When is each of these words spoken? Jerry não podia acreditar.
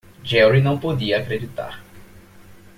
Jerry 0.23 0.63
não 0.63 0.79
podia 0.79 1.19
acreditar. 1.19 1.83